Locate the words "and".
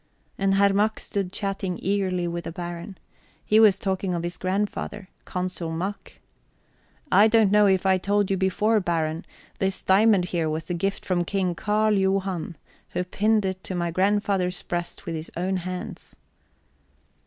0.35-0.55